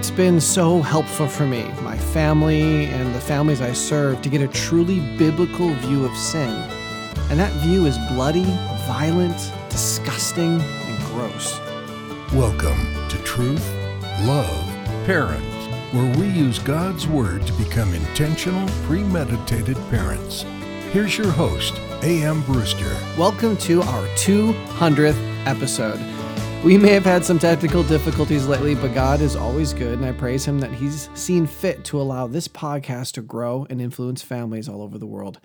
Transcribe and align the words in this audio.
It's 0.00 0.10
been 0.10 0.40
so 0.40 0.80
helpful 0.80 1.28
for 1.28 1.46
me, 1.46 1.70
my 1.82 1.94
family, 1.94 2.86
and 2.86 3.14
the 3.14 3.20
families 3.20 3.60
I 3.60 3.74
serve 3.74 4.22
to 4.22 4.30
get 4.30 4.40
a 4.40 4.48
truly 4.48 4.98
biblical 5.18 5.74
view 5.74 6.06
of 6.06 6.16
sin. 6.16 6.48
And 7.28 7.38
that 7.38 7.52
view 7.60 7.84
is 7.84 7.98
bloody, 8.08 8.46
violent, 8.86 9.36
disgusting, 9.68 10.58
and 10.58 11.04
gross. 11.08 11.60
Welcome 12.32 12.78
to 13.10 13.18
Truth, 13.24 13.74
Love, 14.22 14.64
Parent, 15.04 15.44
where 15.92 16.16
we 16.16 16.28
use 16.28 16.58
God's 16.58 17.06
Word 17.06 17.46
to 17.46 17.52
become 17.52 17.92
intentional, 17.92 18.66
premeditated 18.84 19.76
parents. 19.90 20.46
Here's 20.92 21.18
your 21.18 21.30
host, 21.30 21.74
Aaron 22.02 22.40
Brewster. 22.40 22.96
Welcome 23.18 23.58
to 23.58 23.82
our 23.82 24.06
200th 24.16 25.46
episode. 25.46 26.00
We 26.62 26.76
may 26.76 26.90
have 26.90 27.06
had 27.06 27.24
some 27.24 27.38
technical 27.38 27.82
difficulties 27.82 28.46
lately, 28.46 28.74
but 28.74 28.92
God 28.92 29.22
is 29.22 29.34
always 29.34 29.72
good, 29.72 29.94
and 29.98 30.04
I 30.04 30.12
praise 30.12 30.44
Him 30.44 30.60
that 30.60 30.70
He's 30.70 31.08
seen 31.14 31.46
fit 31.46 31.84
to 31.84 31.98
allow 31.98 32.26
this 32.26 32.48
podcast 32.48 33.12
to 33.12 33.22
grow 33.22 33.66
and 33.70 33.80
influence 33.80 34.20
families 34.20 34.68
all 34.68 34.82
over 34.82 34.98
the 34.98 35.06
world. 35.06 35.40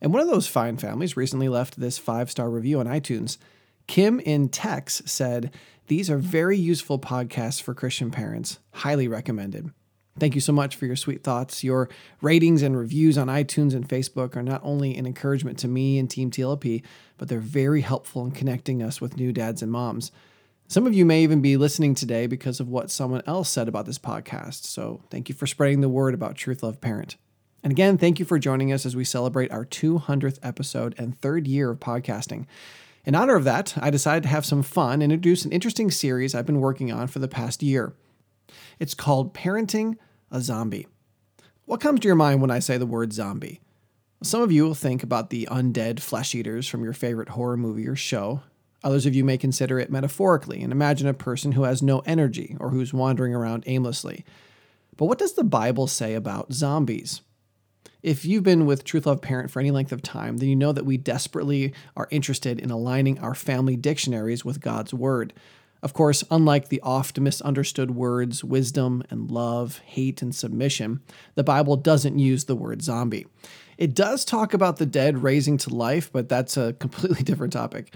And 0.00 0.12
one 0.12 0.22
of 0.22 0.28
those 0.28 0.48
fine 0.48 0.76
families 0.76 1.16
recently 1.16 1.48
left 1.48 1.78
this 1.78 1.98
five 1.98 2.32
star 2.32 2.50
review 2.50 2.80
on 2.80 2.86
iTunes. 2.86 3.38
Kim 3.86 4.18
in 4.18 4.48
Tex 4.48 5.02
said, 5.06 5.54
These 5.86 6.10
are 6.10 6.18
very 6.18 6.58
useful 6.58 6.98
podcasts 6.98 7.62
for 7.62 7.72
Christian 7.72 8.10
parents. 8.10 8.58
Highly 8.72 9.06
recommended. 9.06 9.70
Thank 10.18 10.34
you 10.34 10.40
so 10.40 10.52
much 10.52 10.74
for 10.74 10.86
your 10.86 10.96
sweet 10.96 11.22
thoughts. 11.22 11.62
Your 11.62 11.88
ratings 12.20 12.62
and 12.62 12.76
reviews 12.76 13.16
on 13.16 13.28
iTunes 13.28 13.72
and 13.72 13.88
Facebook 13.88 14.34
are 14.34 14.42
not 14.42 14.62
only 14.64 14.96
an 14.96 15.06
encouragement 15.06 15.58
to 15.60 15.68
me 15.68 15.96
and 15.96 16.10
Team 16.10 16.32
TLP, 16.32 16.82
but 17.18 17.28
they're 17.28 17.38
very 17.38 17.82
helpful 17.82 18.24
in 18.24 18.32
connecting 18.32 18.82
us 18.82 19.00
with 19.00 19.16
new 19.16 19.32
dads 19.32 19.62
and 19.62 19.70
moms. 19.70 20.10
Some 20.68 20.86
of 20.86 20.94
you 20.94 21.04
may 21.04 21.22
even 21.22 21.40
be 21.40 21.56
listening 21.56 21.94
today 21.94 22.26
because 22.26 22.58
of 22.58 22.68
what 22.68 22.90
someone 22.90 23.22
else 23.24 23.48
said 23.48 23.68
about 23.68 23.86
this 23.86 24.00
podcast. 24.00 24.64
So 24.64 25.00
thank 25.10 25.28
you 25.28 25.34
for 25.34 25.46
spreading 25.46 25.80
the 25.80 25.88
word 25.88 26.12
about 26.12 26.34
Truth 26.34 26.64
Love 26.64 26.80
Parent. 26.80 27.16
And 27.62 27.70
again, 27.70 27.96
thank 27.98 28.18
you 28.18 28.24
for 28.24 28.38
joining 28.40 28.72
us 28.72 28.84
as 28.84 28.96
we 28.96 29.04
celebrate 29.04 29.52
our 29.52 29.64
200th 29.64 30.40
episode 30.42 30.94
and 30.98 31.16
third 31.16 31.46
year 31.46 31.70
of 31.70 31.78
podcasting. 31.78 32.46
In 33.04 33.14
honor 33.14 33.36
of 33.36 33.44
that, 33.44 33.74
I 33.80 33.90
decided 33.90 34.24
to 34.24 34.28
have 34.28 34.44
some 34.44 34.64
fun 34.64 35.02
and 35.02 35.12
introduce 35.12 35.44
an 35.44 35.52
interesting 35.52 35.88
series 35.92 36.34
I've 36.34 36.46
been 36.46 36.60
working 36.60 36.90
on 36.90 37.06
for 37.06 37.20
the 37.20 37.28
past 37.28 37.62
year. 37.62 37.94
It's 38.80 38.94
called 38.94 39.34
Parenting 39.34 39.96
a 40.32 40.40
Zombie. 40.40 40.88
What 41.64 41.80
comes 41.80 42.00
to 42.00 42.08
your 42.08 42.16
mind 42.16 42.40
when 42.40 42.50
I 42.50 42.58
say 42.58 42.76
the 42.76 42.86
word 42.86 43.12
zombie? 43.12 43.60
Some 44.22 44.42
of 44.42 44.50
you 44.50 44.64
will 44.64 44.74
think 44.74 45.04
about 45.04 45.30
the 45.30 45.46
undead 45.48 46.00
flesh 46.00 46.34
eaters 46.34 46.66
from 46.66 46.82
your 46.82 46.92
favorite 46.92 47.30
horror 47.30 47.56
movie 47.56 47.86
or 47.86 47.94
show, 47.94 48.42
Others 48.86 49.04
of 49.04 49.16
you 49.16 49.24
may 49.24 49.36
consider 49.36 49.80
it 49.80 49.90
metaphorically 49.90 50.62
and 50.62 50.70
imagine 50.70 51.08
a 51.08 51.12
person 51.12 51.50
who 51.50 51.64
has 51.64 51.82
no 51.82 52.04
energy 52.06 52.56
or 52.60 52.70
who's 52.70 52.94
wandering 52.94 53.34
around 53.34 53.64
aimlessly. 53.66 54.24
But 54.96 55.06
what 55.06 55.18
does 55.18 55.32
the 55.32 55.42
Bible 55.42 55.88
say 55.88 56.14
about 56.14 56.52
zombies? 56.52 57.20
If 58.04 58.24
you've 58.24 58.44
been 58.44 58.64
with 58.64 58.84
Truth 58.84 59.06
Love 59.06 59.20
Parent 59.20 59.50
for 59.50 59.58
any 59.58 59.72
length 59.72 59.90
of 59.90 60.02
time, 60.02 60.36
then 60.36 60.48
you 60.48 60.54
know 60.54 60.70
that 60.70 60.86
we 60.86 60.98
desperately 60.98 61.74
are 61.96 62.06
interested 62.12 62.60
in 62.60 62.70
aligning 62.70 63.18
our 63.18 63.34
family 63.34 63.74
dictionaries 63.74 64.44
with 64.44 64.60
God's 64.60 64.94
Word. 64.94 65.32
Of 65.82 65.92
course, 65.92 66.22
unlike 66.30 66.68
the 66.68 66.80
oft 66.82 67.18
misunderstood 67.18 67.90
words 67.90 68.44
wisdom 68.44 69.02
and 69.10 69.28
love, 69.28 69.78
hate 69.78 70.22
and 70.22 70.32
submission, 70.32 71.00
the 71.34 71.42
Bible 71.42 71.74
doesn't 71.74 72.20
use 72.20 72.44
the 72.44 72.54
word 72.54 72.82
zombie. 72.82 73.26
It 73.78 73.94
does 73.94 74.24
talk 74.24 74.54
about 74.54 74.76
the 74.76 74.86
dead 74.86 75.24
raising 75.24 75.58
to 75.58 75.74
life, 75.74 76.12
but 76.12 76.28
that's 76.28 76.56
a 76.56 76.74
completely 76.74 77.22
different 77.24 77.52
topic. 77.52 77.92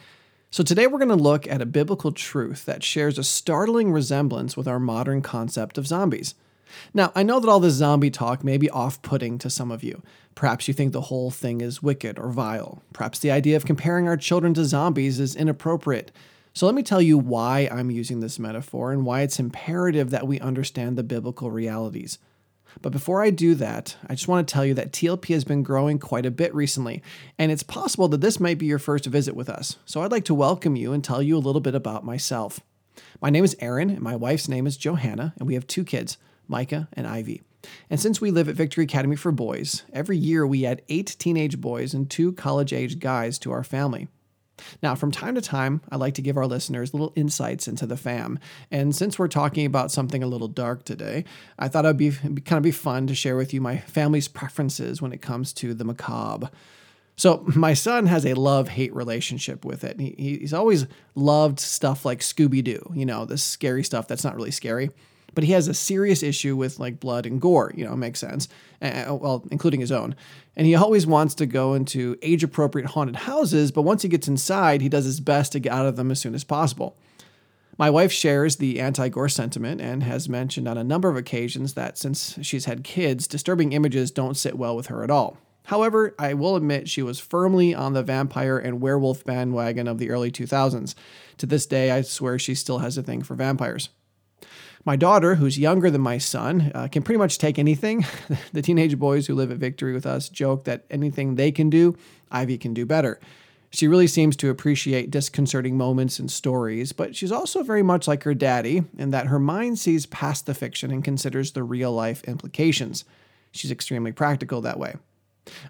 So, 0.53 0.65
today 0.65 0.89
we're 0.89 0.99
going 0.99 1.11
to 1.11 1.15
look 1.15 1.47
at 1.47 1.63
a 1.63 1.67
biblical 1.67 2.11
truth 2.11 2.65
that 2.65 2.83
shares 2.83 3.19
a 3.19 3.23
startling 3.23 3.93
resemblance 3.93 4.57
with 4.57 4.67
our 4.67 4.81
modern 4.81 5.23
concept 5.23 5.79
of 5.79 5.87
zombies. 5.87 6.35
Now, 6.93 7.13
I 7.15 7.23
know 7.23 7.39
that 7.39 7.49
all 7.49 7.61
this 7.61 7.75
zombie 7.75 8.11
talk 8.11 8.43
may 8.43 8.57
be 8.57 8.69
off 8.69 9.01
putting 9.01 9.39
to 9.39 9.49
some 9.49 9.71
of 9.71 9.85
you. 9.85 10.03
Perhaps 10.35 10.67
you 10.67 10.75
think 10.75 10.93
the 10.93 11.03
whole 11.03 11.31
thing 11.31 11.61
is 11.61 11.85
wicked 11.85 12.19
or 12.19 12.31
vile. 12.31 12.83
Perhaps 12.93 13.21
the 13.21 13.31
idea 13.31 13.57
of 13.57 13.65
comparing 13.65 14.09
our 14.09 14.17
children 14.17 14.53
to 14.55 14.65
zombies 14.65 15.21
is 15.21 15.37
inappropriate. 15.37 16.11
So, 16.53 16.67
let 16.67 16.75
me 16.75 16.83
tell 16.83 17.01
you 17.01 17.17
why 17.17 17.69
I'm 17.71 17.93
using 17.93 18.19
this 18.19 18.41
metaphor 18.41 18.91
and 18.91 19.07
why 19.07 19.21
it's 19.21 19.39
imperative 19.39 20.11
that 20.11 20.27
we 20.27 20.41
understand 20.41 20.99
the 20.99 21.05
biblical 21.05 21.53
realities. 21.53 22.19
But 22.83 22.93
before 22.93 23.23
I 23.23 23.31
do 23.31 23.55
that, 23.57 23.97
I 24.07 24.15
just 24.15 24.29
want 24.29 24.47
to 24.47 24.53
tell 24.53 24.65
you 24.65 24.75
that 24.75 24.93
TLP 24.93 25.35
has 25.35 25.45
been 25.45 25.63
growing 25.63 25.99
quite 25.99 26.27
a 26.27 26.31
bit 26.31 26.55
recently, 26.55 27.03
and 27.39 27.53
it's 27.53 27.63
possible 27.63 28.09
that 28.09 28.21
this 28.21 28.41
might 28.41 28.59
be 28.59 28.67
your 28.67 28.79
first 28.79 29.07
visit 29.07 29.35
with 29.35 29.49
us. 29.49 29.77
So 29.85 30.03
I'd 30.03 30.13
like 30.13 30.25
to 30.27 30.35
welcome 30.35 30.77
you 30.77 30.93
and 30.93 31.03
tell 31.03 31.23
you 31.23 31.37
a 31.37 31.39
little 31.39 31.61
bit 31.61 31.75
about 31.75 32.05
myself. 32.05 32.61
My 33.21 33.31
name 33.31 33.45
is 33.45 33.57
Aaron, 33.61 33.91
and 33.91 34.01
my 34.01 34.17
wife's 34.17 34.49
name 34.49 34.67
is 34.67 34.77
Johanna, 34.77 35.35
and 35.39 35.47
we 35.47 35.55
have 35.55 35.67
two 35.67 35.85
kids, 35.85 36.17
Micah 36.49 36.89
and 36.93 37.07
Ivy. 37.07 37.43
And 37.91 38.01
since 38.01 38.21
we 38.21 38.31
live 38.31 38.49
at 38.49 38.55
Victory 38.55 38.85
Academy 38.85 39.17
for 39.17 39.33
Boys, 39.33 39.83
every 39.93 40.17
year 40.17 40.47
we 40.47 40.65
add 40.65 40.83
eight 40.89 41.17
teenage 41.19 41.61
boys 41.61 41.93
and 41.93 42.09
two 42.09 42.33
college 42.33 42.73
age 42.73 42.99
guys 42.99 43.39
to 43.41 43.53
our 43.53 43.65
family. 43.65 44.09
Now, 44.83 44.95
from 44.95 45.11
time 45.11 45.35
to 45.35 45.41
time, 45.41 45.81
I 45.91 45.97
like 45.97 46.15
to 46.15 46.23
give 46.23 46.37
our 46.37 46.47
listeners 46.47 46.95
little 46.95 47.13
insights 47.17 47.69
into 47.69 47.87
the 47.87 47.97
fam. 47.97 48.39
And 48.71 48.95
since 48.95 49.19
we're 49.19 49.29
talking 49.29 49.67
about 49.67 49.91
something 49.91 50.23
a 50.23 50.27
little 50.27 50.49
dark 50.49 50.85
today, 50.85 51.25
I 51.59 51.69
thought 51.69 51.85
it'd 51.85 51.97
be, 51.97 52.11
kind 52.11 52.59
of 52.59 52.63
be 52.63 52.71
fun 52.71 53.07
to 53.07 53.15
share 53.15 53.37
with 53.37 53.53
you 53.55 53.61
my 53.61 53.79
family's 53.79 54.29
preferences 54.29 55.01
when 55.01 55.13
it 55.13 55.23
comes 55.23 55.53
to 55.55 55.75
the 55.75 55.85
macabre. 55.85 56.51
So 57.17 57.45
my 57.55 57.75
son 57.75 58.07
has 58.07 58.25
a 58.25 58.35
love-hate 58.35 58.95
relationship 58.95 59.65
with 59.65 59.85
it. 59.85 60.01
He, 60.01 60.39
he's 60.39 60.55
always 60.55 60.87
loved 61.15 61.61
stuff 61.61 62.05
like 62.05 62.21
Scooby-Doo, 62.21 62.93
you 62.95 63.05
know, 63.05 63.27
this 63.27 63.43
scary 63.43 63.85
stuff 63.85 64.09
that's 64.09 64.25
not 64.25 64.37
really 64.37 64.51
scary 64.51 64.91
but 65.35 65.45
he 65.45 65.53
has 65.53 65.69
a 65.69 65.75
serious 65.75 66.23
issue 66.23 66.57
with 66.57 66.79
like 66.79 67.01
blood 67.01 67.27
and 67.27 67.41
gore. 67.41 67.73
You 67.75 67.85
know, 67.85 67.97
makes 67.97 68.21
sense. 68.21 68.49
Uh, 68.83 69.17
well, 69.21 69.45
including 69.51 69.81
his 69.81 69.93
own. 69.93 70.15
And 70.57 70.67
he 70.67 70.75
always 70.75 71.07
wants 71.07 71.35
to 71.37 71.47
go 71.47 71.75
into 71.75 72.17
age 72.23 72.43
appropriate 72.43 72.91
haunted 72.91 73.17
houses, 73.17 73.71
but 73.73 73.83
once 73.83 74.03
he 74.03 74.09
gets 74.09 74.29
inside, 74.29 74.81
he 74.81 74.89
does 74.89 75.05
his 75.05 75.21
best 75.21 75.53
to 75.53 75.61
get 75.61 75.73
out 75.73 75.87
of 75.87 75.97
them 75.97 76.11
as 76.11 76.21
soon 76.21 76.35
as 76.35 76.45
possible. 76.45 76.97
My 77.79 77.89
wife 77.89 78.13
shares 78.13 78.57
the 78.57 78.79
anti 78.79 79.09
gore 79.09 79.31
sentiment 79.31 79.81
and 79.81 80.03
has 80.03 80.29
mentioned 80.29 80.69
on 80.69 80.77
a 80.77 80.85
number 80.85 81.09
of 81.09 81.17
occasions 81.17 81.75
that 81.75 81.97
since 81.97 82.39
she's 82.43 82.67
had 82.67 82.85
kids, 82.85 83.27
disturbing 83.27 83.73
images 83.73 84.11
don't 84.11 84.37
sit 84.37 84.59
well 84.59 84.77
with 84.77 84.89
her 84.89 85.03
at 85.03 85.11
all. 85.11 85.39
However, 85.65 86.15
I 86.19 86.35
will 86.35 86.57
admit 86.57 86.89
she 86.89 87.03
was 87.03 87.21
firmly 87.21 87.75
on 87.75 87.93
the 87.93 88.03
vampire 88.03 88.59
and 88.59 88.81
werewolf 88.81 89.25
bandwagon 89.25 89.87
of 89.87 89.99
the 89.99 90.11
early 90.11 90.31
2000s. 90.31 90.95
To 91.39 91.47
this 91.47 91.65
day, 91.65 91.91
I 91.91 92.03
swear 92.03 92.39
she 92.39 92.55
still 92.55 92.81
has 92.81 92.99
a 92.99 93.03
thing 93.03 93.23
for 93.23 93.35
vampires. 93.35 93.89
My 94.85 94.97
daughter, 94.97 95.35
who's 95.35 95.59
younger 95.59 95.91
than 95.91 96.01
my 96.01 96.17
son, 96.17 96.73
uh, 96.75 96.89
can 96.89 97.03
pretty 97.03 97.19
much 97.19 97.37
take 97.37 97.59
anything. 97.59 98.07
the 98.53 98.63
teenage 98.63 98.99
boys 98.99 99.27
who 99.27 99.35
live 99.35 99.51
at 99.51 99.59
Victory 99.59 99.93
with 99.93 100.07
us 100.07 100.29
joke 100.29 100.65
that 100.65 100.85
anything 100.91 101.35
they 101.35 101.53
can 101.53 101.69
do, 101.69 101.97
Ivy 102.31 102.57
can 102.57 102.73
do 102.73 102.87
better. 102.87 103.21
She 103.73 103.87
really 103.87 104.07
seems 104.07 104.37
to 104.37 104.49
appreciate 104.49 105.11
disconcerting 105.11 105.77
moments 105.77 106.19
and 106.19 106.31
stories, 106.31 106.93
but 106.93 107.15
she's 107.15 107.31
also 107.31 107.63
very 107.63 107.83
much 107.83 108.09
like 108.09 108.25
her 108.25 108.35
daddy 108.35 108.83
in 108.99 109.11
that 109.11 109.27
her 109.27 109.39
mind 109.39 109.79
sees 109.79 110.07
past 110.07 110.47
the 110.47 110.55
fiction 110.55 110.91
and 110.91 111.05
considers 111.05 111.53
the 111.53 111.63
real 111.63 111.93
life 111.93 112.25
implications. 112.25 113.05
She's 113.53 113.71
extremely 113.71 114.13
practical 114.13 114.63
that 114.63 114.79
way. 114.79 114.97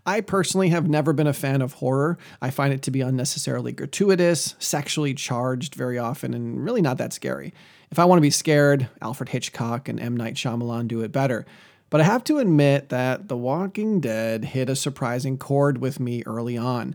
I 0.06 0.20
personally 0.20 0.70
have 0.70 0.88
never 0.88 1.12
been 1.12 1.26
a 1.26 1.32
fan 1.32 1.62
of 1.62 1.74
horror. 1.74 2.18
I 2.40 2.50
find 2.50 2.72
it 2.72 2.82
to 2.82 2.90
be 2.90 3.00
unnecessarily 3.00 3.72
gratuitous, 3.72 4.54
sexually 4.58 5.14
charged 5.14 5.74
very 5.74 5.98
often, 5.98 6.32
and 6.32 6.62
really 6.62 6.82
not 6.82 6.98
that 6.98 7.12
scary. 7.12 7.52
If 7.90 7.98
I 7.98 8.04
want 8.04 8.18
to 8.18 8.22
be 8.22 8.30
scared, 8.30 8.88
Alfred 9.02 9.30
Hitchcock 9.30 9.88
and 9.88 9.98
M. 9.98 10.16
Night 10.16 10.34
Shyamalan 10.34 10.86
do 10.86 11.00
it 11.00 11.10
better. 11.10 11.44
But 11.90 12.00
I 12.00 12.04
have 12.04 12.22
to 12.24 12.38
admit 12.38 12.88
that 12.90 13.26
The 13.26 13.36
Walking 13.36 13.98
Dead 13.98 14.44
hit 14.44 14.70
a 14.70 14.76
surprising 14.76 15.36
chord 15.36 15.78
with 15.78 15.98
me 15.98 16.22
early 16.24 16.56
on. 16.56 16.94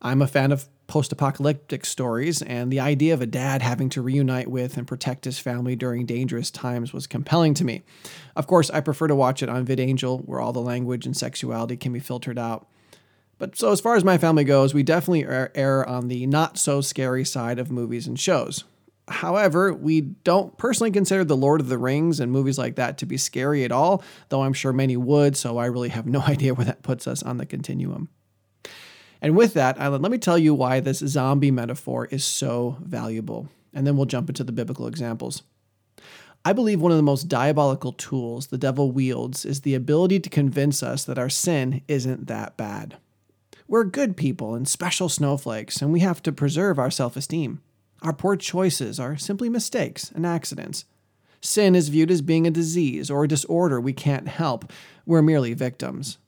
I'm 0.00 0.22
a 0.22 0.28
fan 0.28 0.52
of 0.52 0.68
post 0.86 1.10
apocalyptic 1.10 1.84
stories, 1.84 2.42
and 2.42 2.70
the 2.70 2.78
idea 2.78 3.12
of 3.12 3.20
a 3.20 3.26
dad 3.26 3.60
having 3.60 3.88
to 3.88 4.00
reunite 4.00 4.48
with 4.48 4.76
and 4.76 4.86
protect 4.86 5.24
his 5.24 5.40
family 5.40 5.74
during 5.74 6.06
dangerous 6.06 6.52
times 6.52 6.92
was 6.92 7.08
compelling 7.08 7.54
to 7.54 7.64
me. 7.64 7.82
Of 8.36 8.46
course, 8.46 8.70
I 8.70 8.78
prefer 8.80 9.08
to 9.08 9.16
watch 9.16 9.42
it 9.42 9.48
on 9.48 9.66
VidAngel, 9.66 10.26
where 10.26 10.40
all 10.40 10.52
the 10.52 10.60
language 10.60 11.06
and 11.06 11.16
sexuality 11.16 11.76
can 11.76 11.92
be 11.92 11.98
filtered 11.98 12.38
out. 12.38 12.68
But 13.38 13.58
so, 13.58 13.72
as 13.72 13.80
far 13.80 13.96
as 13.96 14.04
my 14.04 14.16
family 14.16 14.44
goes, 14.44 14.74
we 14.74 14.84
definitely 14.84 15.24
er, 15.24 15.50
err 15.56 15.84
on 15.88 16.06
the 16.06 16.24
not 16.28 16.56
so 16.56 16.80
scary 16.80 17.24
side 17.24 17.58
of 17.58 17.72
movies 17.72 18.06
and 18.06 18.18
shows. 18.18 18.62
However, 19.08 19.72
we 19.72 20.00
don't 20.00 20.56
personally 20.58 20.90
consider 20.90 21.24
The 21.24 21.36
Lord 21.36 21.60
of 21.60 21.68
the 21.68 21.78
Rings 21.78 22.18
and 22.18 22.32
movies 22.32 22.58
like 22.58 22.74
that 22.74 22.98
to 22.98 23.06
be 23.06 23.16
scary 23.16 23.64
at 23.64 23.70
all, 23.70 24.02
though 24.30 24.42
I'm 24.42 24.52
sure 24.52 24.72
many 24.72 24.96
would, 24.96 25.36
so 25.36 25.58
I 25.58 25.66
really 25.66 25.90
have 25.90 26.06
no 26.06 26.20
idea 26.26 26.54
where 26.54 26.64
that 26.66 26.82
puts 26.82 27.06
us 27.06 27.22
on 27.22 27.36
the 27.36 27.46
continuum. 27.46 28.08
And 29.22 29.36
with 29.36 29.54
that, 29.54 29.80
I 29.80 29.88
let 29.88 30.10
me 30.10 30.18
tell 30.18 30.36
you 30.36 30.54
why 30.54 30.80
this 30.80 30.98
zombie 30.98 31.50
metaphor 31.50 32.06
is 32.06 32.24
so 32.24 32.78
valuable, 32.82 33.48
and 33.72 33.86
then 33.86 33.96
we'll 33.96 34.06
jump 34.06 34.28
into 34.28 34.44
the 34.44 34.52
biblical 34.52 34.86
examples. 34.88 35.42
I 36.44 36.52
believe 36.52 36.80
one 36.80 36.92
of 36.92 36.96
the 36.96 37.02
most 37.02 37.24
diabolical 37.24 37.92
tools 37.92 38.48
the 38.48 38.58
devil 38.58 38.92
wields 38.92 39.44
is 39.44 39.62
the 39.62 39.74
ability 39.74 40.20
to 40.20 40.30
convince 40.30 40.82
us 40.82 41.04
that 41.04 41.18
our 41.18 41.28
sin 41.28 41.82
isn't 41.88 42.26
that 42.26 42.56
bad. 42.56 42.98
We're 43.66 43.84
good 43.84 44.16
people 44.16 44.54
and 44.54 44.68
special 44.68 45.08
snowflakes, 45.08 45.82
and 45.82 45.92
we 45.92 46.00
have 46.00 46.22
to 46.22 46.32
preserve 46.32 46.78
our 46.78 46.90
self 46.90 47.16
esteem. 47.16 47.62
Our 48.02 48.12
poor 48.12 48.36
choices 48.36 49.00
are 49.00 49.16
simply 49.16 49.48
mistakes 49.48 50.10
and 50.14 50.26
accidents. 50.26 50.84
Sin 51.40 51.74
is 51.74 51.88
viewed 51.88 52.10
as 52.10 52.22
being 52.22 52.46
a 52.46 52.50
disease 52.50 53.10
or 53.10 53.24
a 53.24 53.28
disorder 53.28 53.80
we 53.80 53.92
can't 53.92 54.28
help. 54.28 54.72
We're 55.04 55.22
merely 55.22 55.54
victims. 55.54 56.18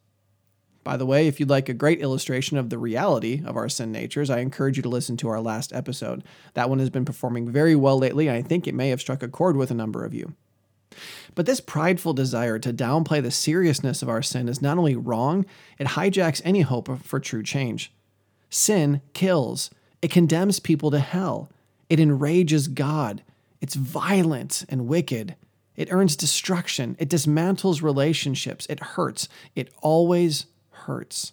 By 0.85 0.97
the 0.97 1.07
way, 1.07 1.27
if 1.27 1.39
you'd 1.39 1.51
like 1.51 1.69
a 1.69 1.75
great 1.75 2.01
illustration 2.01 2.57
of 2.57 2.71
the 2.71 2.79
reality 2.79 3.43
of 3.45 3.57
our 3.57 3.69
sin 3.69 3.93
natures, 3.93 4.31
I 4.31 4.39
encourage 4.39 4.77
you 4.77 4.83
to 4.85 4.89
listen 4.89 5.17
to 5.19 5.29
our 5.29 5.41
last 5.41 5.73
episode. 5.73 6.25
That 6.55 6.71
one 6.71 6.79
has 6.79 6.89
been 6.89 7.05
performing 7.05 7.51
very 7.51 7.77
well 7.77 7.99
lately, 7.99 8.29
and 8.29 8.37
I 8.37 8.43
think 8.43 8.67
it 8.67 8.75
may 8.75 8.89
have 8.89 9.01
struck 9.01 9.23
a 9.23 9.29
chord 9.29 9.57
with 9.57 9.71
a 9.71 9.75
number 9.75 10.05
of 10.05 10.15
you. 10.15 10.35
But 11.35 11.47
this 11.47 11.61
prideful 11.61 12.15
desire 12.15 12.59
to 12.61 12.73
downplay 12.73 13.23
the 13.23 13.31
seriousness 13.31 14.03
of 14.03 14.09
our 14.09 14.23
sin 14.23 14.49
is 14.49 14.63
not 14.63 14.79
only 14.79 14.97
wrong, 14.97 15.45
it 15.79 15.89
hijacks 15.89 16.41
any 16.43 16.63
hope 16.63 17.03
for 17.03 17.21
true 17.21 17.43
change. 17.43 17.93
Sin 18.49 19.03
kills, 19.13 19.71
it 20.01 20.11
condemns 20.11 20.59
people 20.59 20.91
to 20.91 21.01
hell, 21.01 21.51
it 21.89 22.01
enrages 22.01 22.69
God, 22.69 23.23
it's 23.61 23.75
violent 23.75 24.65
and 24.69 24.87
wicked. 24.87 25.37
It 25.75 25.93
earns 25.93 26.17
destruction. 26.17 26.97
It 26.99 27.09
dismantles 27.09 27.83
relationships. 27.83 28.67
It 28.69 28.81
hurts. 28.81 29.29
It 29.55 29.73
always 29.81 30.47
hurts. 30.71 31.33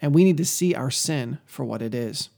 And 0.00 0.14
we 0.14 0.24
need 0.24 0.38
to 0.38 0.46
see 0.46 0.74
our 0.74 0.90
sin 0.90 1.38
for 1.44 1.62
what 1.62 1.82
it 1.82 1.94
is. 1.94 2.30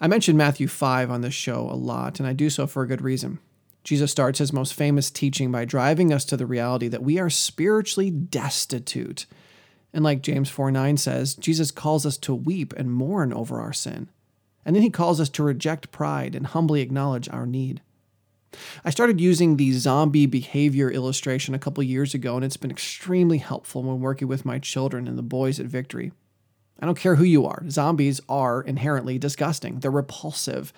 I 0.00 0.06
mentioned 0.06 0.38
Matthew 0.38 0.68
5 0.68 1.10
on 1.10 1.22
this 1.22 1.34
show 1.34 1.68
a 1.70 1.74
lot, 1.74 2.20
and 2.20 2.28
I 2.28 2.34
do 2.34 2.50
so 2.50 2.66
for 2.68 2.82
a 2.82 2.86
good 2.86 3.00
reason. 3.00 3.40
Jesus 3.82 4.10
starts 4.10 4.40
his 4.40 4.52
most 4.52 4.74
famous 4.74 5.10
teaching 5.10 5.50
by 5.50 5.64
driving 5.64 6.12
us 6.12 6.24
to 6.26 6.36
the 6.36 6.46
reality 6.46 6.88
that 6.88 7.02
we 7.02 7.18
are 7.18 7.30
spiritually 7.30 8.10
destitute. 8.10 9.26
And 9.92 10.04
like 10.04 10.22
James 10.22 10.50
4 10.50 10.70
9 10.70 10.96
says, 10.98 11.34
Jesus 11.34 11.70
calls 11.70 12.04
us 12.04 12.16
to 12.18 12.34
weep 12.34 12.74
and 12.76 12.92
mourn 12.92 13.32
over 13.32 13.60
our 13.60 13.72
sin. 13.72 14.08
And 14.66 14.74
then 14.74 14.82
he 14.82 14.90
calls 14.90 15.20
us 15.20 15.28
to 15.30 15.44
reject 15.44 15.92
pride 15.92 16.34
and 16.34 16.48
humbly 16.48 16.82
acknowledge 16.82 17.28
our 17.28 17.46
need. 17.46 17.80
I 18.84 18.90
started 18.90 19.20
using 19.20 19.56
the 19.56 19.72
zombie 19.72 20.26
behavior 20.26 20.90
illustration 20.90 21.54
a 21.54 21.58
couple 21.58 21.82
years 21.84 22.14
ago, 22.14 22.34
and 22.34 22.44
it's 22.44 22.56
been 22.56 22.70
extremely 22.70 23.38
helpful 23.38 23.84
when 23.84 24.00
working 24.00 24.26
with 24.26 24.44
my 24.44 24.58
children 24.58 25.06
and 25.06 25.16
the 25.16 25.22
boys 25.22 25.60
at 25.60 25.66
Victory. 25.66 26.12
I 26.80 26.84
don't 26.84 26.98
care 26.98 27.14
who 27.14 27.24
you 27.24 27.46
are, 27.46 27.62
zombies 27.70 28.20
are 28.28 28.60
inherently 28.60 29.18
disgusting. 29.18 29.78
They're 29.78 29.90
repulsive. 29.90 30.72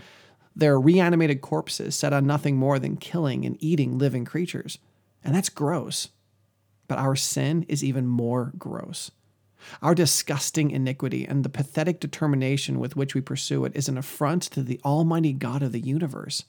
They're 0.55 0.79
reanimated 0.79 1.41
corpses 1.41 1.97
set 1.97 2.13
on 2.13 2.27
nothing 2.27 2.57
more 2.57 2.79
than 2.79 2.99
killing 2.99 3.47
and 3.47 3.57
eating 3.59 3.97
living 3.97 4.27
creatures. 4.27 4.79
And 5.25 5.35
that's 5.35 5.49
gross. 5.49 6.09
But 6.89 6.99
our 6.99 7.17
sin 7.17 7.65
is 7.69 7.83
even 7.83 8.07
more 8.07 8.53
gross. 8.59 9.11
Our 9.83 9.95
disgusting 9.95 10.71
iniquity 10.71 11.27
and 11.27 11.45
the 11.45 11.49
pathetic 11.49 12.01
determination 12.01 12.79
with 12.79 12.97
which 12.97 13.15
we 13.15 13.21
pursue 13.21 13.65
it 13.65 13.75
is 13.75 13.89
an 13.89 13.99
affront 13.99 14.43
to 14.45 14.63
the 14.63 14.81
Almighty 14.85 15.33
God 15.33 15.63
of 15.63 15.73
the 15.73 15.81
universe. 15.81 16.45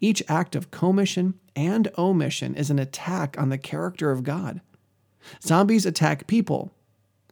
Each 0.00 0.22
act 0.28 0.56
of 0.56 0.70
commission 0.70 1.34
and 1.54 1.88
omission 1.96 2.54
is 2.54 2.70
an 2.70 2.78
attack 2.78 3.36
on 3.38 3.48
the 3.48 3.58
character 3.58 4.10
of 4.10 4.24
God. 4.24 4.60
Zombies 5.42 5.86
attack 5.86 6.26
people, 6.26 6.72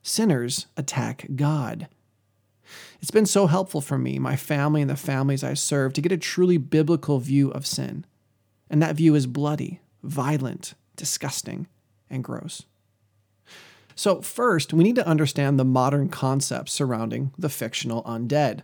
sinners 0.02 0.66
attack 0.76 1.26
God. 1.34 1.88
It's 3.00 3.10
been 3.10 3.26
so 3.26 3.46
helpful 3.46 3.80
for 3.80 3.98
me, 3.98 4.18
my 4.18 4.36
family, 4.36 4.80
and 4.80 4.90
the 4.90 4.96
families 4.96 5.44
I 5.44 5.54
serve 5.54 5.92
to 5.94 6.00
get 6.00 6.12
a 6.12 6.16
truly 6.16 6.58
biblical 6.58 7.18
view 7.20 7.50
of 7.50 7.66
sin. 7.66 8.04
And 8.68 8.82
that 8.82 8.96
view 8.96 9.14
is 9.14 9.26
bloody, 9.26 9.80
violent, 10.02 10.74
disgusting, 10.96 11.68
and 12.10 12.24
gross. 12.24 12.64
So, 13.98 14.20
first, 14.20 14.74
we 14.74 14.84
need 14.84 14.96
to 14.96 15.08
understand 15.08 15.58
the 15.58 15.64
modern 15.64 16.10
concepts 16.10 16.70
surrounding 16.70 17.32
the 17.38 17.48
fictional 17.48 18.02
undead. 18.04 18.60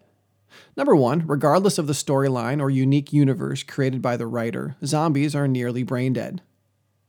Number 0.76 0.94
one, 0.94 1.26
regardless 1.26 1.78
of 1.78 1.86
the 1.86 1.94
storyline 1.94 2.60
or 2.60 2.68
unique 2.68 3.14
universe 3.14 3.62
created 3.62 4.02
by 4.02 4.18
the 4.18 4.26
writer, 4.26 4.76
zombies 4.84 5.34
are 5.34 5.48
nearly 5.48 5.82
brain 5.82 6.12
dead. 6.12 6.42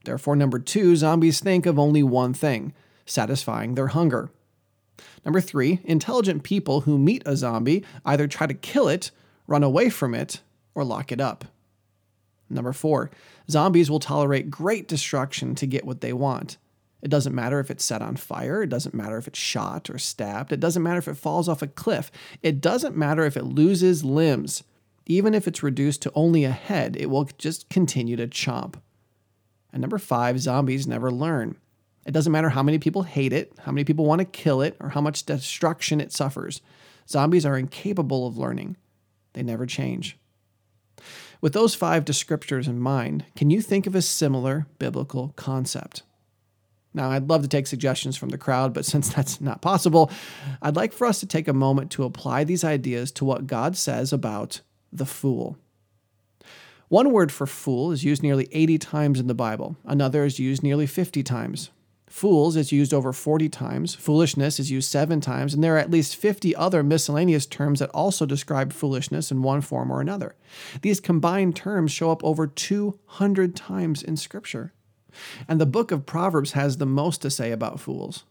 Therefore, 0.06 0.38
number 0.38 0.58
two, 0.58 0.96
zombies 0.96 1.42
think 1.42 1.66
of 1.66 1.78
only 1.78 2.02
one 2.02 2.34
thing 2.34 2.74
satisfying 3.06 3.75
their 3.75 3.88
hunger. 3.88 4.31
Number 5.25 5.42
three, 5.42 5.81
intelligent 5.84 6.44
people 6.44 6.81
who 6.81 6.98
meet 6.98 7.24
a 7.25 7.36
zombie 7.36 7.84
either 8.06 8.28
try 8.28 8.48
to 8.48 8.54
kill 8.54 8.88
it, 8.88 9.12
run 9.48 9.64
away 9.64 9.90
from 9.90 10.16
it, 10.16 10.40
or 10.74 10.86
lock 10.86 11.12
it 11.12 11.20
up. 11.20 11.44
Number 12.50 12.72
four, 12.72 13.12
zombies 13.50 13.90
will 13.92 14.00
tolerate 14.00 14.50
great 14.50 14.88
destruction 14.88 15.56
to 15.56 15.68
get 15.68 15.86
what 15.86 16.00
they 16.00 16.14
want. 16.14 16.58
It 17.04 17.12
doesn't 17.12 17.36
matter 17.36 17.60
if 17.60 17.70
it's 17.70 17.84
set 17.84 18.02
on 18.02 18.16
fire. 18.16 18.64
It 18.64 18.70
doesn't 18.70 18.96
matter 18.96 19.18
if 19.18 19.28
it's 19.28 19.38
shot 19.38 19.90
or 19.90 19.98
stabbed. 19.98 20.54
It 20.54 20.62
doesn't 20.62 20.82
matter 20.82 21.00
if 21.00 21.10
it 21.10 21.18
falls 21.18 21.50
off 21.50 21.62
a 21.62 21.68
cliff. 21.68 22.10
It 22.42 22.62
doesn't 22.62 22.96
matter 22.96 23.26
if 23.26 23.36
it 23.36 23.44
loses 23.44 24.06
limbs. 24.06 24.64
Even 25.06 25.34
if 25.34 25.46
it's 25.46 25.62
reduced 25.62 26.02
to 26.04 26.12
only 26.16 26.46
a 26.46 26.52
head, 26.52 26.96
it 26.96 27.10
will 27.10 27.26
just 27.38 27.68
continue 27.68 28.16
to 28.16 28.26
chomp. 28.26 28.76
And 29.74 29.82
number 29.82 29.98
five, 29.98 30.40
zombies 30.40 30.88
never 30.88 31.12
learn. 31.12 31.58
It 32.06 32.14
doesn't 32.14 32.32
matter 32.32 32.50
how 32.50 32.64
many 32.64 32.80
people 32.80 33.04
hate 33.04 33.34
it, 33.34 33.52
how 33.64 33.74
many 33.74 33.84
people 33.84 34.06
want 34.06 34.20
to 34.20 34.26
kill 34.26 34.62
it, 34.62 34.78
or 34.80 34.90
how 34.90 35.02
much 35.02 35.26
destruction 35.26 36.00
it 36.00 36.14
suffers. 36.14 36.62
Zombies 37.10 37.46
are 37.46 37.58
incapable 37.58 38.26
of 38.26 38.38
learning. 38.38 38.78
They 39.34 39.44
never 39.44 39.66
change. 39.66 40.18
With 41.42 41.52
those 41.52 41.76
five 41.76 42.06
descriptors 42.06 42.70
in 42.70 42.80
mind, 42.80 43.26
can 43.36 43.50
you 43.50 43.62
think 43.62 43.88
of 43.88 43.96
a 43.96 44.02
similar 44.02 44.68
biblical 44.80 45.34
concept? 45.36 46.04
Now, 46.94 47.12
I'd 47.12 47.30
love 47.30 47.42
to 47.42 47.48
take 47.48 47.68
suggestions 47.68 48.16
from 48.16 48.30
the 48.30 48.38
crowd, 48.38 48.74
but 48.74 48.86
since 48.94 49.13
that's 49.13 49.42
not 49.42 49.62
possible, 49.62 50.12
I'd 50.62 50.75
like 50.75 50.94
for 50.94 51.07
us 51.07 51.19
to 51.22 51.25
take 51.25 51.48
a 51.48 51.54
moment 51.54 51.92
to 51.92 52.04
apply 52.04 52.44
these 52.44 52.63
ideas 52.63 53.12
to 53.13 53.25
what 53.25 53.48
God 53.48 53.75
says 53.75 54.13
about 54.13 54.62
the 54.92 55.06
fool. 55.06 55.57
One 56.90 57.12
word 57.12 57.31
for 57.31 57.48
fool 57.48 57.92
is 57.92 58.04
used 58.04 58.22
nearly 58.22 58.48
80 58.51 58.78
times 58.78 59.19
in 59.19 59.28
the 59.28 59.34
Bible, 59.34 59.75
another 59.86 60.25
is 60.25 60.38
used 60.38 60.62
nearly 60.62 60.86
50 60.86 61.24
times. 61.24 61.72
Fools 62.13 62.56
is 62.56 62.72
used 62.72 62.94
over 62.94 63.12
40 63.12 63.50
times, 63.50 63.96
foolishness 63.96 64.60
is 64.60 64.69
used 64.69 64.88
seven 64.88 65.19
times, 65.19 65.56
and 65.56 65.63
there 65.63 65.74
are 65.74 65.80
at 65.80 65.89
least 65.89 66.16
50 66.16 66.56
other 66.56 66.84
miscellaneous 66.84 67.48
terms 67.48 67.80
that 67.80 67.89
also 67.89 68.28
describe 68.28 68.72
foolishness 68.72 69.31
in 69.31 69.42
one 69.42 69.62
form 69.62 69.92
or 69.92 70.00
another. 70.00 70.36
These 70.84 71.00
combined 71.00 71.56
terms 71.56 71.92
show 71.92 72.12
up 72.12 72.24
over 72.24 72.46
200 72.46 73.56
times 73.56 74.04
in 74.04 74.16
Scripture. 74.16 74.74
And 75.48 75.60
the 75.60 75.65
book 75.65 75.92
of 75.92 76.06
Proverbs 76.06 76.54
has 76.54 76.77
the 76.77 76.86
most 76.86 77.21
to 77.21 77.30
say 77.30 77.51
about 77.51 77.80
fools. 77.80 78.24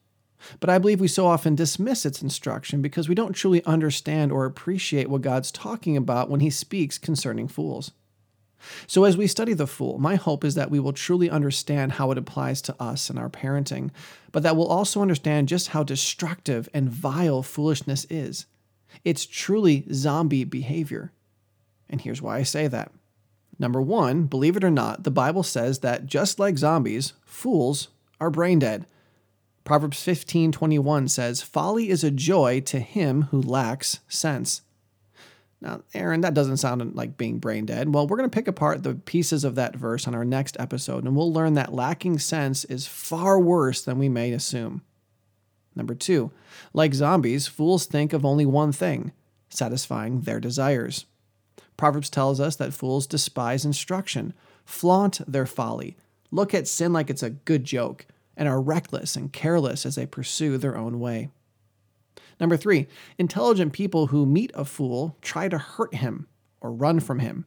But 0.61 0.71
I 0.71 0.79
believe 0.79 1.01
we 1.01 1.09
so 1.09 1.27
often 1.27 1.55
dismiss 1.55 2.05
its 2.05 2.23
instruction 2.23 2.83
because 2.83 3.09
we 3.09 3.15
don't 3.15 3.33
truly 3.33 3.65
understand 3.65 4.33
or 4.33 4.45
appreciate 4.45 5.09
what 5.09 5.23
God's 5.23 5.53
talking 5.53 5.97
about 5.97 6.29
when 6.29 6.41
he 6.41 6.51
speaks 6.51 6.99
concerning 6.99 7.49
fools. 7.49 7.93
So, 8.87 9.05
as 9.05 9.17
we 9.17 9.27
study 9.27 9.55
the 9.55 9.67
fool, 9.67 9.99
my 9.99 10.15
hope 10.15 10.45
is 10.45 10.55
that 10.55 10.71
we 10.71 10.79
will 10.79 10.93
truly 10.93 11.29
understand 11.29 11.93
how 11.93 12.13
it 12.13 12.19
applies 12.19 12.63
to 12.63 12.77
us 12.81 13.11
and 13.11 13.19
our 13.19 13.29
parenting, 13.29 13.91
but 14.31 14.45
that 14.45 14.57
we'll 14.57 14.69
also 14.69 15.03
understand 15.03 15.49
just 15.49 15.69
how 15.69 15.83
destructive 15.83 16.69
and 16.73 16.89
vile 16.89 17.43
foolishness 17.43 18.07
is. 18.09 18.47
It's 19.05 19.27
truly 19.27 19.85
zombie 19.93 20.45
behavior. 20.45 21.13
And 21.91 22.01
here's 22.01 22.23
why 22.23 22.39
I 22.39 22.43
say 22.45 22.69
that. 22.69 22.93
Number 23.63 23.81
one, 23.81 24.25
believe 24.25 24.57
it 24.57 24.65
or 24.65 24.73
not, 24.73 25.05
the 25.05 25.11
Bible 25.13 25.45
says 25.45 25.79
that 25.79 26.07
just 26.07 26.41
like 26.41 26.59
zombies, 26.59 27.13
fools 27.25 27.89
are 28.21 28.29
brain 28.29 28.59
dead. 28.59 28.87
Proverbs 29.63 30.03
15:21 30.03 31.07
says, 31.07 31.43
"Folly 31.43 31.89
is 31.89 32.03
a 32.03 32.11
joy 32.11 32.59
to 32.63 32.81
him 32.81 33.23
who 33.31 33.41
lacks 33.41 34.01
sense." 34.09 34.63
Now, 35.61 35.83
Aaron, 35.95 36.23
that 36.23 36.35
doesn't 36.35 36.57
sound 36.57 36.97
like 36.97 37.17
being 37.17 37.39
brain 37.39 37.65
dead. 37.65 37.95
Well, 37.95 38.09
we're 38.09 38.17
going 38.17 38.29
to 38.29 38.35
pick 38.35 38.49
apart 38.49 38.83
the 38.83 38.97
pieces 38.97 39.45
of 39.45 39.55
that 39.55 39.77
verse 39.77 40.09
on 40.09 40.15
our 40.17 40.25
next 40.25 40.57
episode, 40.59 41.05
and 41.05 41.15
we'll 41.15 41.33
learn 41.33 41.55
that 41.55 41.73
lacking 41.73 42.19
sense 42.19 42.65
is 42.65 42.89
far 42.89 43.39
worse 43.39 43.81
than 43.81 43.97
we 43.97 44.09
may 44.09 44.33
assume. 44.33 44.83
Number 45.77 45.95
two, 45.95 46.33
like 46.75 46.95
zombies, 46.95 47.47
fools 47.47 47.87
think 47.87 48.13
of 48.13 48.25
only 48.25 48.45
one 48.45 48.73
thing 48.73 49.13
satisfying 49.49 50.23
their 50.23 50.41
desires. 50.41 51.07
Proverbs 51.77 52.11
tells 52.11 52.41
us 52.41 52.57
that 52.57 52.75
fools 52.75 53.07
despise 53.07 53.65
instruction, 53.65 54.35
flaunt 54.65 55.21
their 55.27 55.47
folly, 55.47 55.97
look 56.31 56.55
at 56.55 56.69
sin 56.69 56.93
like 56.93 57.11
it's 57.11 57.23
a 57.23 57.31
good 57.31 57.65
joke, 57.65 58.07
and 58.37 58.49
are 58.49 58.61
reckless 58.61 59.17
and 59.17 59.33
careless 59.33 59.85
as 59.85 59.95
they 59.95 60.07
pursue 60.07 60.57
their 60.59 60.77
own 60.77 61.01
way. 61.01 61.31
Number 62.41 62.57
three, 62.57 62.89
intelligent 63.19 63.73
people 63.73 64.09
who 64.09 64.27
meet 64.27 64.51
a 64.55 64.65
fool 64.65 65.17
try 65.23 65.49
to 65.49 65.59
hurt 65.59 65.95
him 65.95 66.27
or 66.61 66.73
run 66.73 67.01
from 67.01 67.19
him. 67.19 67.45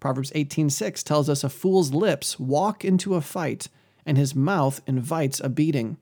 Proverbs 0.00 0.32
18:6 0.34 1.02
tells 1.02 1.28
us 1.28 1.44
a 1.44 1.48
fool's 1.48 1.92
lips 1.92 2.38
walk 2.38 2.84
into 2.84 3.14
a 3.14 3.20
fight 3.20 3.68
and 4.06 4.16
his 4.16 4.34
mouth 4.34 4.80
invites 4.86 5.40
a 5.40 5.48
beating. 5.48 5.98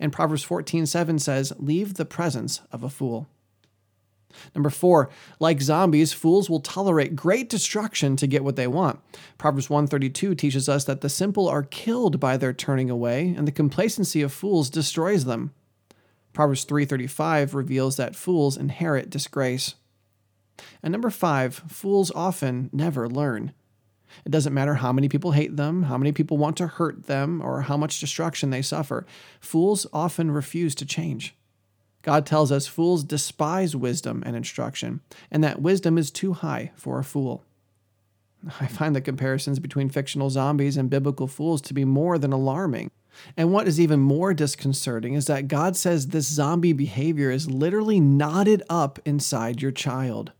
And 0.00 0.12
Proverbs 0.12 0.42
14:7 0.42 1.18
says, 1.18 1.52
"Leave 1.58 1.94
the 1.94 2.06
presence 2.06 2.62
of 2.72 2.82
a 2.82 2.90
fool." 2.90 3.28
Number 4.54 4.70
four, 4.70 5.10
like 5.40 5.60
zombies, 5.60 6.12
fools 6.12 6.48
will 6.48 6.60
tolerate 6.60 7.16
great 7.16 7.48
destruction 7.48 8.16
to 8.16 8.26
get 8.26 8.44
what 8.44 8.56
they 8.56 8.66
want. 8.66 9.00
Proverbs 9.38 9.70
132 9.70 10.34
teaches 10.34 10.68
us 10.68 10.84
that 10.84 11.00
the 11.00 11.08
simple 11.08 11.48
are 11.48 11.62
killed 11.62 12.20
by 12.20 12.36
their 12.36 12.52
turning 12.52 12.90
away, 12.90 13.34
and 13.36 13.46
the 13.46 13.52
complacency 13.52 14.22
of 14.22 14.32
fools 14.32 14.70
destroys 14.70 15.24
them. 15.24 15.52
Proverbs 16.32 16.64
3:35 16.64 17.54
reveals 17.54 17.96
that 17.96 18.16
fools 18.16 18.56
inherit 18.56 19.10
disgrace. 19.10 19.74
And 20.82 20.92
number 20.92 21.10
5, 21.10 21.64
fools 21.68 22.10
often 22.14 22.70
never 22.72 23.08
learn. 23.08 23.52
It 24.24 24.30
doesn't 24.30 24.54
matter 24.54 24.74
how 24.74 24.92
many 24.92 25.08
people 25.08 25.32
hate 25.32 25.56
them, 25.56 25.84
how 25.84 25.98
many 25.98 26.12
people 26.12 26.36
want 26.36 26.56
to 26.58 26.66
hurt 26.66 27.06
them, 27.06 27.40
or 27.42 27.62
how 27.62 27.76
much 27.76 28.00
destruction 28.00 28.50
they 28.50 28.62
suffer. 28.62 29.06
Fools 29.40 29.86
often 29.92 30.30
refuse 30.30 30.74
to 30.76 30.86
change. 30.86 31.34
God 32.02 32.26
tells 32.26 32.52
us 32.52 32.66
fools 32.66 33.04
despise 33.04 33.74
wisdom 33.74 34.22
and 34.24 34.36
instruction, 34.36 35.00
and 35.30 35.42
that 35.42 35.60
wisdom 35.60 35.98
is 35.98 36.10
too 36.10 36.32
high 36.32 36.72
for 36.76 36.98
a 36.98 37.04
fool. 37.04 37.44
I 38.60 38.66
find 38.66 38.94
the 38.94 39.00
comparisons 39.00 39.58
between 39.58 39.88
fictional 39.88 40.30
zombies 40.30 40.76
and 40.76 40.90
biblical 40.90 41.26
fools 41.26 41.60
to 41.62 41.74
be 41.74 41.84
more 41.84 42.18
than 42.18 42.32
alarming. 42.32 42.90
And 43.36 43.52
what 43.52 43.66
is 43.66 43.80
even 43.80 43.98
more 43.98 44.32
disconcerting 44.32 45.14
is 45.14 45.26
that 45.26 45.48
God 45.48 45.76
says 45.76 46.08
this 46.08 46.26
zombie 46.26 46.72
behavior 46.72 47.30
is 47.30 47.50
literally 47.50 47.98
knotted 47.98 48.62
up 48.70 49.00
inside 49.04 49.60
your 49.60 49.72
child. 49.72 50.32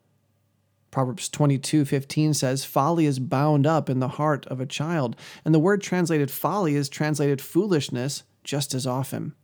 Proverbs 0.91 1.29
22:15 1.29 2.35
says 2.35 2.65
folly 2.65 3.05
is 3.05 3.19
bound 3.19 3.67
up 3.67 3.91
in 3.91 3.99
the 3.99 4.09
heart 4.09 4.47
of 4.47 4.61
a 4.61 4.67
child, 4.67 5.17
and 5.45 5.55
the 5.55 5.59
word 5.59 5.83
translated 5.83 6.31
folly 6.31 6.77
is 6.77 6.89
translated 6.89 7.41
foolishness 7.41 8.23
just 8.45 8.75
as 8.75 8.87
often. 8.87 9.35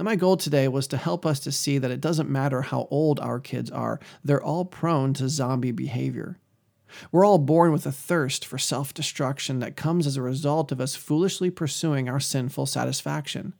Now 0.00 0.04
my 0.04 0.16
goal 0.16 0.38
today 0.38 0.66
was 0.66 0.86
to 0.86 0.96
help 0.96 1.26
us 1.26 1.40
to 1.40 1.52
see 1.52 1.76
that 1.76 1.90
it 1.90 2.00
doesn't 2.00 2.30
matter 2.30 2.62
how 2.62 2.88
old 2.90 3.20
our 3.20 3.38
kids 3.38 3.70
are, 3.70 4.00
they're 4.24 4.42
all 4.42 4.64
prone 4.64 5.12
to 5.12 5.28
zombie 5.28 5.72
behavior. 5.72 6.38
We're 7.12 7.26
all 7.26 7.36
born 7.36 7.70
with 7.70 7.84
a 7.84 7.92
thirst 7.92 8.46
for 8.46 8.56
self 8.56 8.94
destruction 8.94 9.58
that 9.58 9.76
comes 9.76 10.06
as 10.06 10.16
a 10.16 10.22
result 10.22 10.72
of 10.72 10.80
us 10.80 10.96
foolishly 10.96 11.50
pursuing 11.50 12.08
our 12.08 12.18
sinful 12.18 12.64
satisfaction. 12.64 13.52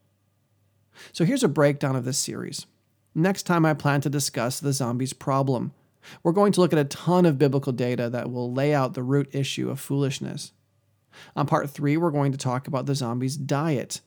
So 1.13 1.27
here's 1.27 1.45
a 1.45 1.49
breakdown 1.49 1.95
of 1.95 2.07
this 2.07 2.17
series. 2.17 2.65
Next 3.15 3.43
time, 3.43 3.67
I 3.67 3.75
plan 3.75 4.01
to 4.01 4.09
discuss 4.09 4.61
the 4.61 4.73
zombies 4.73 5.13
problem. 5.13 5.75
We're 6.23 6.33
going 6.33 6.53
to 6.53 6.63
look 6.63 6.73
at 6.73 6.79
a 6.79 6.85
ton 6.85 7.27
of 7.27 7.37
biblical 7.37 7.73
data 7.73 8.09
that 8.09 8.31
will 8.31 8.51
lay 8.51 8.73
out 8.73 8.95
the 8.95 9.03
root 9.03 9.29
issue 9.35 9.69
of 9.69 9.79
foolishness. 9.79 10.53
On 11.37 11.47
part 11.47 11.69
three, 11.69 11.99
we're 11.99 12.11
going 12.11 12.33
to 12.33 12.39
talk 12.39 12.67
about 12.67 12.87
the 12.87 12.95
zombies' 12.95 13.37
diet. 13.37 14.01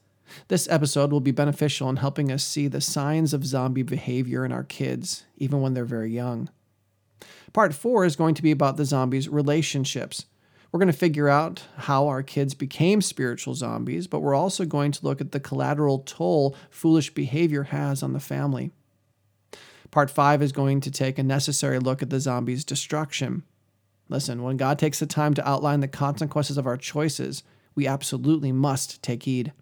This 0.48 0.68
episode 0.70 1.12
will 1.12 1.20
be 1.20 1.32
beneficial 1.32 1.90
in 1.90 1.98
helping 1.98 2.32
us 2.32 2.44
see 2.44 2.68
the 2.68 2.82
signs 2.82 3.34
of 3.34 3.46
zombie 3.46 3.84
behavior 3.84 4.46
in 4.46 4.52
our 4.52 4.64
kids, 4.64 5.26
even 5.38 5.62
when 5.62 5.74
they're 5.74 5.86
very 5.86 6.12
young. 6.12 6.50
Part 7.54 7.74
four 7.74 8.06
is 8.06 8.16
going 8.16 8.36
to 8.36 8.44
be 8.44 8.52
about 8.52 8.78
the 8.78 8.86
zombies' 8.86 9.30
relationships. 9.30 10.26
We're 10.72 10.80
going 10.80 10.92
to 10.92 10.98
figure 10.98 11.30
out 11.30 11.64
how 11.78 12.08
our 12.08 12.24
kids 12.24 12.56
became 12.56 13.02
spiritual 13.02 13.54
zombies, 13.54 14.08
but 14.08 14.22
we're 14.22 14.34
also 14.34 14.66
going 14.66 14.92
to 14.94 15.06
look 15.06 15.22
at 15.22 15.32
the 15.32 15.40
collateral 15.40 16.00
toll 16.00 16.56
foolish 16.72 17.14
behavior 17.14 17.64
has 17.64 18.02
on 18.02 18.14
the 18.14 18.20
family. 18.20 18.72
Part 19.92 20.10
five 20.10 20.42
is 20.42 20.52
going 20.52 20.82
to 20.82 20.90
take 20.90 21.20
a 21.20 21.24
necessary 21.24 21.78
look 21.78 22.02
at 22.02 22.10
the 22.10 22.20
zombies' 22.20 22.66
destruction. 22.66 23.44
Listen, 24.10 24.42
when 24.42 24.58
God 24.58 24.80
takes 24.80 25.00
the 25.00 25.06
time 25.06 25.36
to 25.36 25.48
outline 25.48 25.82
the 25.82 25.88
consequences 25.88 26.58
of 26.58 26.66
our 26.66 26.78
choices, 26.78 27.44
we 27.76 27.86
absolutely 27.86 28.52
must 28.52 29.04
take 29.04 29.24
heed. 29.24 29.54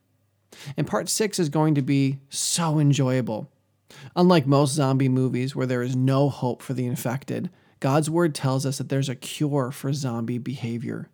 And 0.77 0.87
part 0.87 1.09
six 1.09 1.39
is 1.39 1.49
going 1.49 1.75
to 1.75 1.81
be 1.81 2.19
so 2.29 2.79
enjoyable. 2.79 3.49
Unlike 4.15 4.47
most 4.47 4.73
zombie 4.73 5.09
movies 5.09 5.55
where 5.55 5.65
there 5.65 5.81
is 5.81 5.95
no 5.95 6.29
hope 6.29 6.61
for 6.61 6.73
the 6.73 6.85
infected, 6.85 7.49
God's 7.79 8.09
word 8.09 8.35
tells 8.35 8.65
us 8.65 8.77
that 8.77 8.89
there's 8.89 9.09
a 9.09 9.15
cure 9.15 9.71
for 9.71 9.91
zombie 9.91 10.37
behavior. 10.37 11.09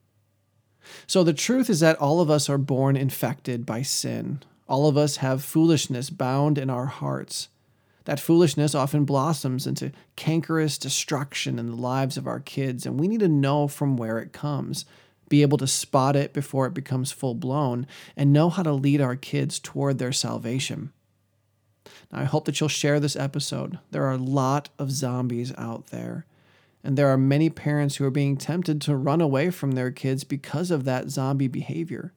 So 1.05 1.23
the 1.23 1.33
truth 1.33 1.69
is 1.69 1.79
that 1.79 1.97
all 1.97 2.21
of 2.21 2.29
us 2.29 2.49
are 2.49 2.57
born 2.57 2.95
infected 2.95 3.65
by 3.65 3.81
sin. 3.81 4.41
All 4.67 4.87
of 4.87 4.97
us 4.97 5.17
have 5.17 5.43
foolishness 5.43 6.09
bound 6.09 6.57
in 6.57 6.69
our 6.69 6.85
hearts. 6.85 7.49
That 8.05 8.19
foolishness 8.19 8.73
often 8.73 9.03
blossoms 9.03 9.67
into 9.67 9.91
cankerous 10.15 10.77
destruction 10.77 11.59
in 11.59 11.67
the 11.67 11.75
lives 11.75 12.15
of 12.15 12.27
our 12.27 12.39
kids, 12.39 12.85
and 12.85 12.99
we 12.99 13.07
need 13.07 13.19
to 13.19 13.27
know 13.27 13.67
from 13.67 13.97
where 13.97 14.19
it 14.19 14.31
comes, 14.31 14.85
be 15.29 15.41
able 15.41 15.57
to 15.57 15.67
spot 15.67 16.15
it 16.15 16.33
before 16.33 16.65
it 16.65 16.73
becomes 16.73 17.11
full 17.11 17.35
blown, 17.35 17.87
and 18.15 18.31
know 18.33 18.49
how 18.49 18.63
to 18.63 18.73
lead 18.73 19.01
our 19.01 19.15
kids 19.15 19.59
toward 19.59 19.97
their 19.97 20.11
salvation. 20.11 20.91
Now, 22.11 22.21
I 22.21 22.23
hope 22.23 22.45
that 22.45 22.59
you'll 22.59 22.69
share 22.69 22.99
this 22.99 23.15
episode. 23.15 23.79
There 23.91 24.05
are 24.05 24.13
a 24.13 24.17
lot 24.17 24.69
of 24.79 24.91
zombies 24.91 25.53
out 25.57 25.87
there, 25.87 26.25
and 26.83 26.97
there 26.97 27.09
are 27.09 27.17
many 27.17 27.49
parents 27.49 27.95
who 27.95 28.05
are 28.05 28.11
being 28.11 28.37
tempted 28.37 28.81
to 28.81 28.95
run 28.95 29.21
away 29.21 29.49
from 29.49 29.71
their 29.71 29.91
kids 29.91 30.23
because 30.23 30.71
of 30.71 30.85
that 30.85 31.09
zombie 31.09 31.47
behavior. 31.47 32.13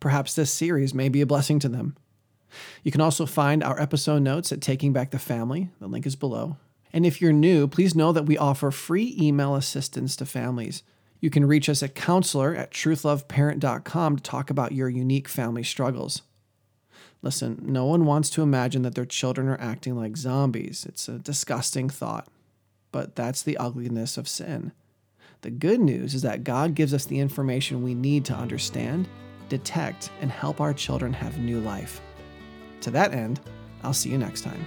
Perhaps 0.00 0.34
this 0.34 0.50
series 0.50 0.92
may 0.92 1.08
be 1.08 1.20
a 1.20 1.26
blessing 1.26 1.58
to 1.60 1.68
them. 1.68 1.96
You 2.82 2.92
can 2.92 3.00
also 3.00 3.26
find 3.26 3.64
our 3.64 3.80
episode 3.80 4.22
notes 4.22 4.52
at 4.52 4.60
Taking 4.60 4.92
Back 4.92 5.10
the 5.10 5.18
Family. 5.18 5.70
The 5.80 5.86
link 5.86 6.06
is 6.06 6.16
below. 6.16 6.56
And 6.92 7.04
if 7.04 7.20
you're 7.20 7.32
new, 7.32 7.66
please 7.66 7.96
know 7.96 8.12
that 8.12 8.26
we 8.26 8.38
offer 8.38 8.70
free 8.70 9.16
email 9.18 9.56
assistance 9.56 10.14
to 10.16 10.26
families. 10.26 10.82
You 11.24 11.30
can 11.30 11.46
reach 11.46 11.70
us 11.70 11.82
at 11.82 11.94
counselor 11.94 12.54
at 12.54 12.70
truthloveparent.com 12.70 14.16
to 14.16 14.22
talk 14.22 14.50
about 14.50 14.72
your 14.72 14.90
unique 14.90 15.26
family 15.26 15.62
struggles. 15.62 16.20
Listen, 17.22 17.58
no 17.62 17.86
one 17.86 18.04
wants 18.04 18.28
to 18.28 18.42
imagine 18.42 18.82
that 18.82 18.94
their 18.94 19.06
children 19.06 19.48
are 19.48 19.58
acting 19.58 19.96
like 19.96 20.18
zombies. 20.18 20.84
It's 20.86 21.08
a 21.08 21.18
disgusting 21.18 21.88
thought. 21.88 22.28
But 22.92 23.16
that's 23.16 23.42
the 23.42 23.56
ugliness 23.56 24.18
of 24.18 24.28
sin. 24.28 24.72
The 25.40 25.50
good 25.50 25.80
news 25.80 26.12
is 26.12 26.20
that 26.20 26.44
God 26.44 26.74
gives 26.74 26.92
us 26.92 27.06
the 27.06 27.20
information 27.20 27.82
we 27.82 27.94
need 27.94 28.26
to 28.26 28.34
understand, 28.34 29.08
detect, 29.48 30.10
and 30.20 30.30
help 30.30 30.60
our 30.60 30.74
children 30.74 31.14
have 31.14 31.38
new 31.38 31.58
life. 31.58 32.02
To 32.82 32.90
that 32.90 33.14
end, 33.14 33.40
I'll 33.82 33.94
see 33.94 34.10
you 34.10 34.18
next 34.18 34.42
time. 34.42 34.66